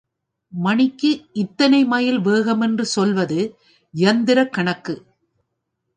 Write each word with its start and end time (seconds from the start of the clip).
மணிக்கு 0.53 1.11
இத்தனை 1.33 1.85
மைல் 1.85 2.19
வேகமென்று 2.19 2.81
சொல்வது 2.81 3.39
யந்திரக் 3.93 4.49
கணக்கு. 4.49 4.95